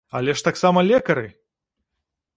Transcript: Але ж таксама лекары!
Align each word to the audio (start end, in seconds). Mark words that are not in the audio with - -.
Але 0.19 0.33
ж 0.39 0.45
таксама 0.47 0.83
лекары! 0.91 1.27